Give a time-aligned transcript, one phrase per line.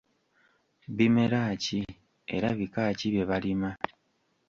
[0.95, 1.79] Bimera ki
[2.35, 3.69] era bika ki bye balima?